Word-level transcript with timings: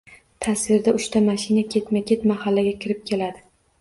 Tasvirda 0.45 0.93
uchta 0.99 1.21
mashina 1.27 1.65
ketma-ket 1.75 2.25
mahallaga 2.33 2.73
kirib 2.87 3.05
keladi... 3.13 3.45